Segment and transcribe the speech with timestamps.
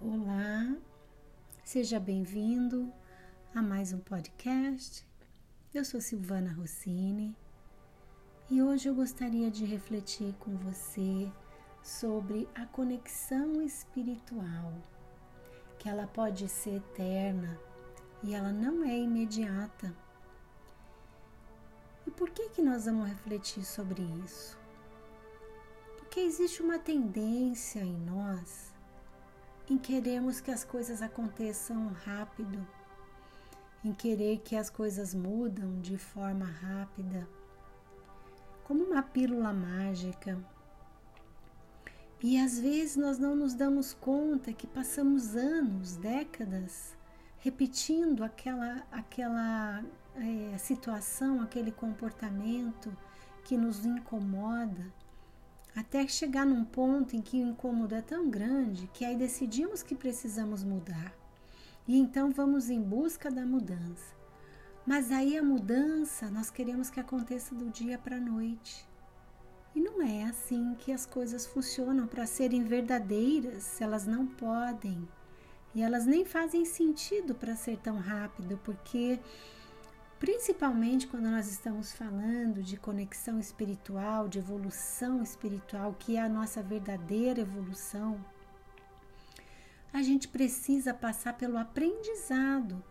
[0.00, 0.76] Olá,
[1.64, 2.92] seja bem-vindo
[3.52, 5.04] a mais um podcast.
[5.74, 7.34] Eu sou Silvana Rossini
[8.48, 11.28] e hoje eu gostaria de refletir com você
[11.82, 14.72] sobre a conexão espiritual,
[15.80, 17.58] que ela pode ser eterna
[18.22, 19.92] e ela não é imediata.
[22.06, 24.56] E por que que nós vamos refletir sobre isso?
[25.96, 28.67] Porque existe uma tendência em nós
[29.70, 32.66] em queremos que as coisas aconteçam rápido,
[33.84, 37.28] em querer que as coisas mudam de forma rápida,
[38.64, 40.38] como uma pílula mágica.
[42.22, 46.96] E às vezes nós não nos damos conta que passamos anos, décadas,
[47.38, 49.84] repetindo aquela, aquela
[50.16, 52.96] é, situação, aquele comportamento
[53.44, 54.92] que nos incomoda
[55.78, 59.94] até chegar num ponto em que o incômodo é tão grande que aí decidimos que
[59.94, 61.14] precisamos mudar.
[61.86, 64.12] E então vamos em busca da mudança.
[64.84, 68.84] Mas aí a mudança nós queremos que aconteça do dia para a noite.
[69.72, 75.08] E não é assim que as coisas funcionam para serem verdadeiras, elas não podem.
[75.76, 79.20] E elas nem fazem sentido para ser tão rápido, porque
[80.18, 86.60] Principalmente quando nós estamos falando de conexão espiritual, de evolução espiritual, que é a nossa
[86.60, 88.18] verdadeira evolução,
[89.92, 92.82] a gente precisa passar pelo aprendizado.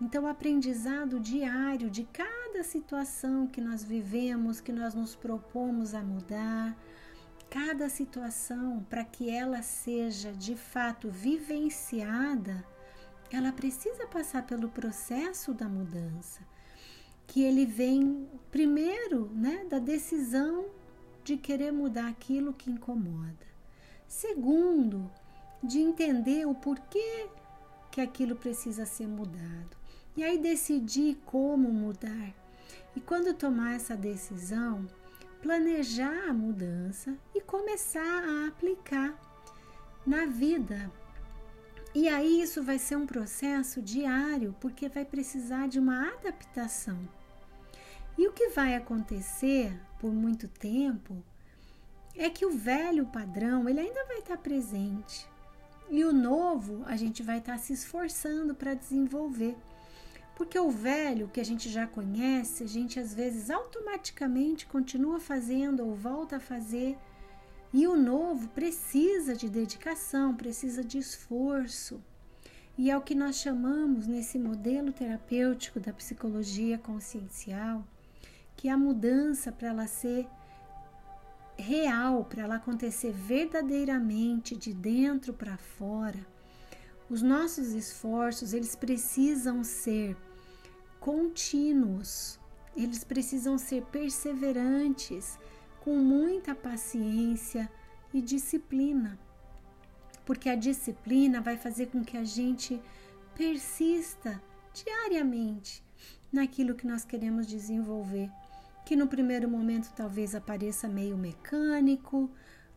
[0.00, 6.00] Então, o aprendizado diário de cada situação que nós vivemos, que nós nos propomos a
[6.00, 6.74] mudar,
[7.50, 12.64] cada situação, para que ela seja de fato vivenciada,
[13.30, 16.40] ela precisa passar pelo processo da mudança
[17.30, 20.66] que ele vem primeiro, né, da decisão
[21.22, 23.46] de querer mudar aquilo que incomoda.
[24.08, 25.08] Segundo,
[25.62, 27.28] de entender o porquê
[27.92, 29.76] que aquilo precisa ser mudado.
[30.16, 32.34] E aí decidir como mudar.
[32.96, 34.84] E quando tomar essa decisão,
[35.40, 39.14] planejar a mudança e começar a aplicar
[40.04, 40.90] na vida.
[41.94, 47.19] E aí isso vai ser um processo diário, porque vai precisar de uma adaptação.
[48.18, 51.22] E o que vai acontecer por muito tempo
[52.16, 55.28] é que o velho padrão ele ainda vai estar presente
[55.90, 59.56] e o novo a gente vai estar se esforçando para desenvolver.
[60.36, 65.84] Porque o velho que a gente já conhece, a gente às vezes automaticamente continua fazendo
[65.84, 66.96] ou volta a fazer.
[67.72, 72.02] E o novo precisa de dedicação, precisa de esforço.
[72.78, 77.84] E é o que nós chamamos nesse modelo terapêutico da psicologia consciencial
[78.60, 80.28] que a mudança para ela ser
[81.56, 86.26] real, para ela acontecer verdadeiramente de dentro para fora,
[87.08, 90.14] os nossos esforços, eles precisam ser
[91.00, 92.38] contínuos.
[92.76, 95.38] Eles precisam ser perseverantes,
[95.80, 97.66] com muita paciência
[98.12, 99.18] e disciplina.
[100.26, 102.78] Porque a disciplina vai fazer com que a gente
[103.34, 104.38] persista
[104.74, 105.82] diariamente
[106.30, 108.30] naquilo que nós queremos desenvolver
[108.84, 112.30] que no primeiro momento talvez apareça meio mecânico,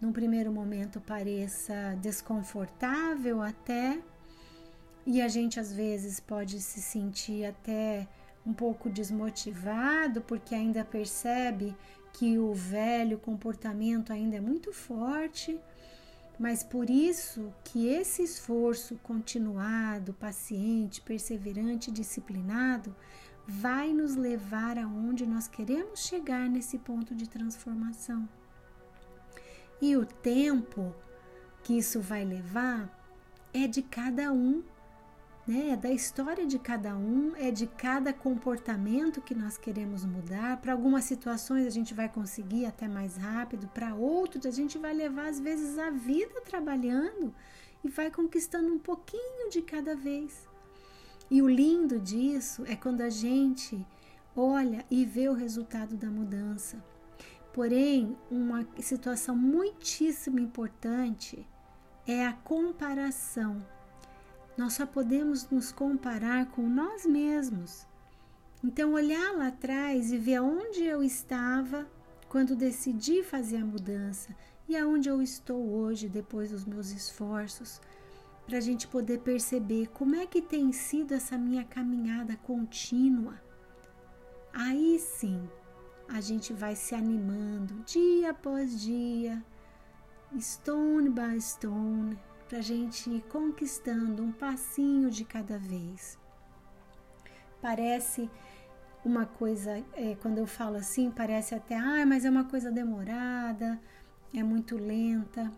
[0.00, 4.00] num primeiro momento pareça desconfortável até,
[5.04, 8.06] e a gente às vezes pode se sentir até
[8.46, 11.76] um pouco desmotivado porque ainda percebe
[12.12, 15.58] que o velho comportamento ainda é muito forte,
[16.38, 22.94] mas por isso que esse esforço continuado, paciente, perseverante, disciplinado
[23.50, 28.28] vai nos levar aonde nós queremos chegar nesse ponto de transformação.
[29.80, 30.94] E o tempo
[31.62, 32.94] que isso vai levar
[33.54, 34.62] é de cada um,
[35.46, 35.70] né?
[35.70, 40.58] É da história de cada um, é de cada comportamento que nós queremos mudar.
[40.58, 44.92] Para algumas situações a gente vai conseguir até mais rápido, para outros a gente vai
[44.92, 47.34] levar às vezes a vida trabalhando
[47.82, 50.47] e vai conquistando um pouquinho de cada vez.
[51.30, 53.84] E o lindo disso é quando a gente
[54.34, 56.82] olha e vê o resultado da mudança.
[57.52, 61.46] Porém, uma situação muitíssimo importante
[62.06, 63.58] é a comparação.
[64.56, 67.86] Nós só podemos nos comparar com nós mesmos.
[68.64, 71.86] Então, olhar lá atrás e ver aonde eu estava
[72.28, 74.34] quando decidi fazer a mudança
[74.68, 77.80] e aonde eu estou hoje depois dos meus esforços
[78.48, 83.34] para a gente poder perceber como é que tem sido essa minha caminhada contínua.
[84.54, 85.46] Aí sim,
[86.08, 89.44] a gente vai se animando dia após dia,
[90.40, 92.18] stone by stone,
[92.48, 96.18] para a gente ir conquistando um passinho de cada vez.
[97.60, 98.30] Parece
[99.04, 103.78] uma coisa, é, quando eu falo assim, parece até, ah, mas é uma coisa demorada,
[104.34, 105.52] é muito lenta.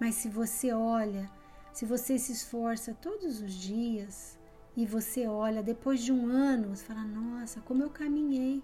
[0.00, 1.30] Mas se você olha,
[1.74, 4.38] se você se esforça todos os dias
[4.76, 8.62] e você olha depois de um ano, você fala: Nossa, como eu caminhei.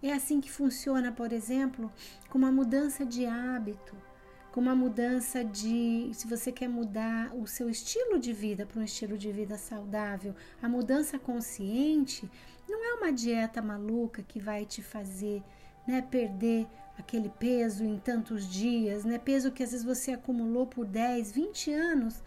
[0.00, 1.92] É assim que funciona, por exemplo,
[2.30, 3.94] com uma mudança de hábito,
[4.52, 6.12] com uma mudança de.
[6.14, 10.32] Se você quer mudar o seu estilo de vida para um estilo de vida saudável,
[10.62, 12.30] a mudança consciente
[12.68, 15.42] não é uma dieta maluca que vai te fazer
[15.90, 16.66] né, perder
[16.96, 19.18] aquele peso em tantos dias, né?
[19.18, 22.22] Peso que às vezes você acumulou por 10, 20 anos,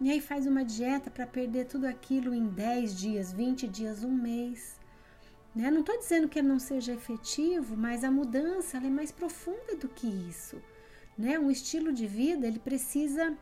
[0.00, 4.12] e aí faz uma dieta para perder tudo aquilo em 10 dias, 20 dias, um
[4.12, 4.78] mês.
[5.54, 5.70] Né?
[5.70, 10.06] Não estou dizendo que não seja efetivo, mas a mudança é mais profunda do que
[10.06, 10.60] isso.
[11.16, 11.38] Né?
[11.38, 13.34] Um estilo de vida, ele precisa,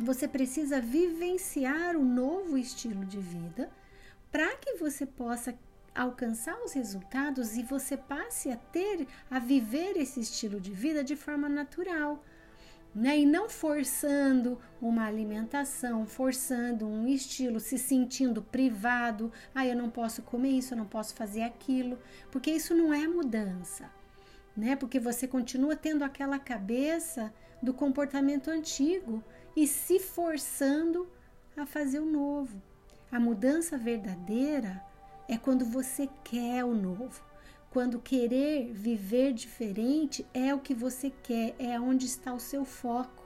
[0.00, 3.70] você precisa vivenciar o um novo estilo de vida
[4.32, 5.56] para que você possa
[5.96, 11.16] alcançar os resultados e você passe a ter, a viver esse estilo de vida de
[11.16, 12.22] forma natural.
[12.94, 13.18] Né?
[13.18, 19.32] E não forçando uma alimentação, forçando um estilo, se sentindo privado.
[19.54, 21.98] Ah, eu não posso comer isso, eu não posso fazer aquilo,
[22.30, 23.90] porque isso não é mudança,
[24.56, 24.76] né?
[24.76, 27.30] Porque você continua tendo aquela cabeça
[27.62, 29.22] do comportamento antigo
[29.54, 31.06] e se forçando
[31.54, 32.62] a fazer o novo.
[33.12, 34.82] A mudança verdadeira
[35.28, 37.24] é quando você quer o novo.
[37.70, 43.24] Quando querer viver diferente é o que você quer, é onde está o seu foco.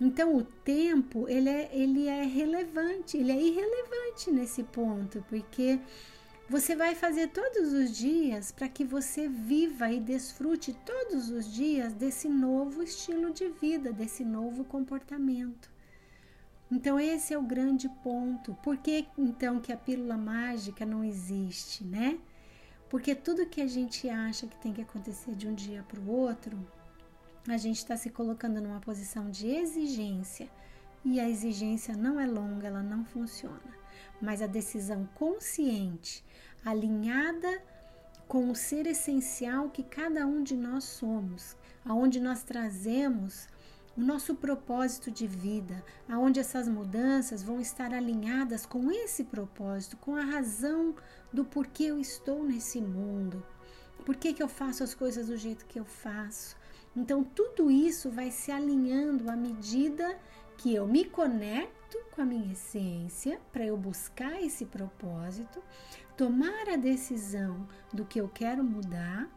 [0.00, 5.78] Então o tempo ele é, ele é relevante, ele é irrelevante nesse ponto, porque
[6.48, 11.94] você vai fazer todos os dias para que você viva e desfrute todos os dias
[11.94, 15.71] desse novo estilo de vida, desse novo comportamento.
[16.74, 18.54] Então esse é o grande ponto.
[18.62, 22.18] Por que então que a pílula mágica não existe, né?
[22.88, 26.08] Porque tudo que a gente acha que tem que acontecer de um dia para o
[26.08, 26.58] outro,
[27.46, 30.48] a gente está se colocando numa posição de exigência
[31.04, 33.76] e a exigência não é longa, ela não funciona.
[34.18, 36.24] Mas a decisão consciente,
[36.64, 37.62] alinhada
[38.26, 41.54] com o ser essencial que cada um de nós somos,
[41.84, 43.46] aonde nós trazemos
[43.96, 50.16] o nosso propósito de vida, aonde essas mudanças vão estar alinhadas com esse propósito, com
[50.16, 50.94] a razão
[51.32, 53.44] do porquê eu estou nesse mundo,
[54.04, 56.56] por que, que eu faço as coisas do jeito que eu faço.
[56.96, 60.18] Então, tudo isso vai se alinhando à medida
[60.58, 65.62] que eu me conecto com a minha essência para eu buscar esse propósito,
[66.16, 69.28] tomar a decisão do que eu quero mudar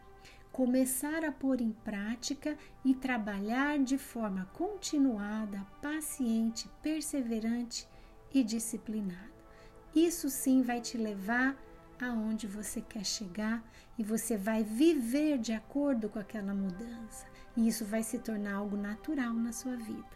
[0.56, 7.86] começar a pôr em prática e trabalhar de forma continuada, paciente, perseverante
[8.34, 9.36] e disciplinada.
[9.94, 11.62] Isso sim vai te levar
[12.02, 13.62] aonde você quer chegar
[14.00, 17.26] e você vai viver de acordo com aquela mudança.
[17.58, 20.16] E isso vai se tornar algo natural na sua vida.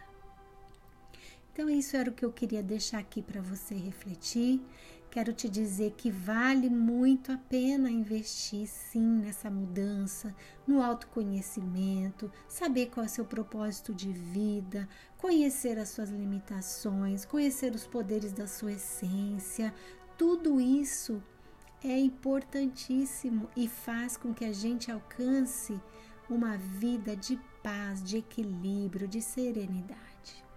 [1.52, 4.62] Então, isso era o que eu queria deixar aqui para você refletir.
[5.10, 10.32] Quero te dizer que vale muito a pena investir sim nessa mudança,
[10.64, 17.74] no autoconhecimento, saber qual é o seu propósito de vida, conhecer as suas limitações, conhecer
[17.74, 19.74] os poderes da sua essência.
[20.16, 21.20] Tudo isso
[21.82, 25.80] é importantíssimo e faz com que a gente alcance
[26.28, 30.49] uma vida de paz, de equilíbrio, de serenidade.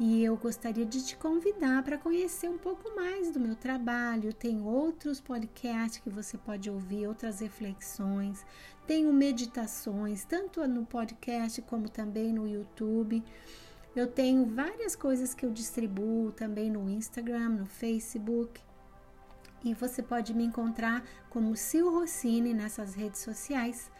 [0.00, 4.32] E eu gostaria de te convidar para conhecer um pouco mais do meu trabalho.
[4.32, 8.44] Tem outros podcasts que você pode ouvir, outras reflexões.
[8.86, 13.22] Tenho meditações, tanto no podcast como também no YouTube.
[13.94, 18.60] Eu tenho várias coisas que eu distribuo também no Instagram, no Facebook.
[19.62, 23.90] E você pode me encontrar como Sil Rossini nessas redes sociais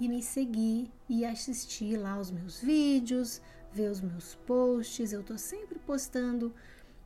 [0.00, 3.40] e me seguir e assistir lá os meus vídeos,
[3.74, 6.54] ver os meus posts, eu estou sempre postando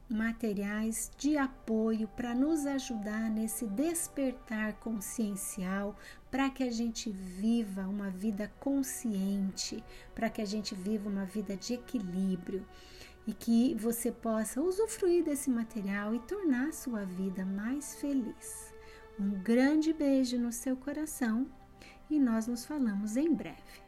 [0.09, 5.97] materiais de apoio para nos ajudar nesse despertar consciencial,
[6.31, 9.83] para que a gente viva uma vida consciente,
[10.15, 12.67] para que a gente viva uma vida de equilíbrio
[13.27, 18.75] e que você possa usufruir desse material e tornar sua vida mais feliz.
[19.19, 21.47] Um grande beijo no seu coração
[22.09, 23.88] e nós nos falamos em breve.